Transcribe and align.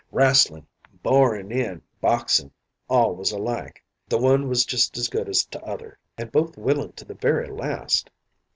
'Rastlin', 0.11 0.65
borin' 1.03 1.51
in, 1.51 1.83
boxin' 2.01 2.49
all 2.89 3.13
was 3.13 3.31
alike. 3.31 3.83
The 4.07 4.17
one 4.17 4.47
was 4.47 4.65
just 4.65 4.97
as 4.97 5.09
good 5.09 5.29
as 5.29 5.45
t'other. 5.45 5.99
An' 6.17 6.29
both 6.29 6.57
willin' 6.57 6.93
to 6.93 7.05
the 7.05 7.13
very 7.13 7.51
last. 7.51 8.09